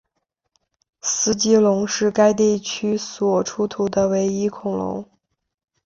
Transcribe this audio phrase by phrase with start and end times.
[1.03, 5.07] 斯基龙是该地区所出土的唯一恐龙。